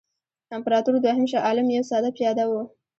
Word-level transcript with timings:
امپراطور 0.57 0.95
دوهم 1.03 1.25
شاه 1.31 1.43
عالم 1.47 1.67
یو 1.69 1.83
ساده 1.91 2.09
پیاده 2.17 2.43
وو. 2.47 2.61